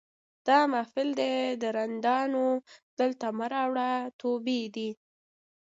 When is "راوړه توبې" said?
3.53-4.61